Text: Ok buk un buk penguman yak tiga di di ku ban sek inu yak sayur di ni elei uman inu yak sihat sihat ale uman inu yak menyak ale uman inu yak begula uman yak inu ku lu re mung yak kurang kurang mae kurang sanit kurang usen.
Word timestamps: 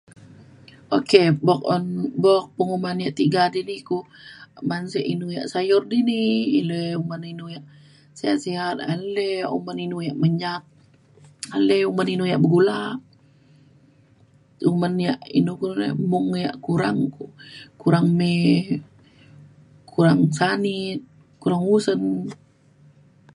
Ok 0.97 1.11
buk 1.47 1.61
un 1.75 1.83
buk 2.23 2.43
penguman 2.55 2.97
yak 3.03 3.15
tiga 3.19 3.43
di 3.53 3.61
di 3.69 3.75
ku 3.89 3.97
ban 4.69 4.83
sek 4.91 5.05
inu 5.13 5.25
yak 5.37 5.49
sayur 5.53 5.83
di 5.91 5.99
ni 6.09 6.19
elei 6.59 6.89
uman 7.01 7.23
inu 7.31 7.45
yak 7.53 7.65
sihat 8.17 8.37
sihat 8.45 8.77
ale 8.93 9.27
uman 9.57 9.77
inu 9.85 9.97
yak 10.07 10.17
menyak 10.23 10.61
ale 11.55 11.75
uman 11.91 12.09
inu 12.13 12.23
yak 12.31 12.41
begula 12.43 12.81
uman 14.71 14.93
yak 15.05 15.19
inu 15.39 15.51
ku 15.59 15.65
lu 15.69 15.75
re 15.81 15.87
mung 16.11 16.29
yak 16.45 16.55
kurang 16.65 16.97
kurang 17.81 18.07
mae 18.19 18.45
kurang 19.91 20.19
sanit 20.37 20.97
kurang 21.41 21.63
usen. 21.75 22.01